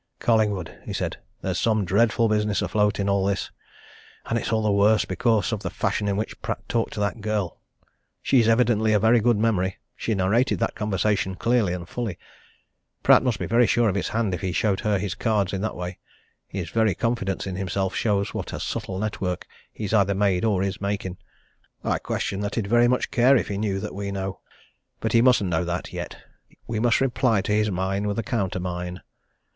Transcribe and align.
"Collingwood!" 0.17 0.79
he 0.83 0.93
said. 0.93 1.17
"There's 1.43 1.59
some 1.59 1.85
dreadful 1.85 2.27
business 2.27 2.63
afloat 2.63 2.99
in 2.99 3.07
all 3.07 3.23
this! 3.23 3.51
And 4.25 4.39
it's 4.39 4.51
all 4.51 4.63
the 4.63 4.71
worse 4.71 5.05
because 5.05 5.51
of 5.53 5.61
the 5.61 5.69
fashion 5.69 6.07
in 6.07 6.17
which 6.17 6.41
Pratt 6.41 6.67
talked 6.67 6.93
to 6.93 6.99
that 7.01 7.21
girl. 7.21 7.59
She's 8.23 8.47
evidently 8.47 8.93
a 8.93 8.99
very 8.99 9.19
good 9.19 9.37
memory 9.37 9.77
she 9.95 10.15
narrated 10.15 10.57
that 10.57 10.73
conversation 10.73 11.35
clearly 11.35 11.71
and 11.71 11.87
fully. 11.87 12.17
Pratt 13.03 13.21
must 13.21 13.37
be 13.37 13.45
very 13.45 13.67
sure 13.67 13.89
of 13.89 13.93
his 13.93 14.07
hand 14.09 14.33
if 14.33 14.41
he 14.41 14.51
showed 14.51 14.79
her 14.79 14.97
his 14.97 15.13
cards 15.13 15.53
in 15.53 15.61
that 15.61 15.75
way 15.75 15.99
his 16.47 16.71
very 16.71 16.95
confidence 16.95 17.45
in 17.45 17.55
himself 17.55 17.93
shows 17.93 18.33
what 18.33 18.53
a 18.53 18.59
subtle 18.59 18.97
network 18.97 19.45
he's 19.71 19.93
either 19.93 20.15
made 20.15 20.43
or 20.43 20.63
is 20.63 20.81
making. 20.81 21.17
I 21.83 21.99
question 21.99 22.43
if 22.43 22.55
he'd 22.55 22.65
very 22.65 22.87
much 22.87 23.11
care 23.11 23.37
if 23.37 23.49
he 23.49 23.57
knew 23.59 23.79
that 23.79 23.93
we 23.93 24.09
know. 24.09 24.39
But 24.99 25.13
he 25.13 25.21
mustn't 25.21 25.51
know 25.51 25.63
that 25.65 25.93
yet. 25.93 26.17
We 26.65 26.79
must 26.79 27.01
reply 27.01 27.41
to 27.41 27.51
his 27.51 27.69
mine 27.69 28.07
with 28.07 28.17
a 28.17 28.23
counter 28.23 28.59
mine!" 28.59 29.01